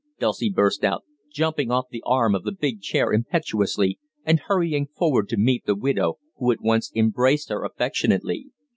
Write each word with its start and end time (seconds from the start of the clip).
Dulcie 0.17 0.49
burst 0.49 0.83
out, 0.83 1.03
jumping 1.31 1.69
off 1.69 1.89
the 1.91 2.01
arm 2.07 2.33
of 2.33 2.43
the 2.43 2.51
big 2.51 2.81
chair 2.81 3.13
impetuously, 3.13 3.99
and 4.25 4.39
hurrying 4.39 4.87
forward 4.87 5.29
to 5.29 5.37
meet 5.37 5.67
the 5.67 5.75
widow, 5.75 6.17
who 6.37 6.51
at 6.51 6.59
once 6.61 6.91
embraced 6.95 7.49
her 7.49 7.63
affectionately. 7.63 8.47